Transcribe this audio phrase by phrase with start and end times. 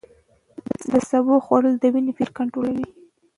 [0.91, 2.85] د سبو خوړل د وینې فشار کنټرولوي.